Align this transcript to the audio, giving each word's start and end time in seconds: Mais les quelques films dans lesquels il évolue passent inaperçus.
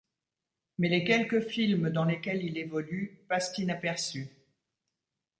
Mais 0.79 0.89
les 0.89 1.03
quelques 1.03 1.41
films 1.41 1.91
dans 1.91 2.05
lesquels 2.05 2.43
il 2.43 2.57
évolue 2.57 3.23
passent 3.27 3.55
inaperçus. 3.59 4.29